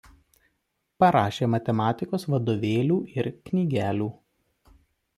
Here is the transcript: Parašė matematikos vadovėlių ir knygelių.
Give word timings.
Parašė 1.03 1.51
matematikos 1.57 2.27
vadovėlių 2.37 3.01
ir 3.21 3.31
knygelių. 3.51 4.13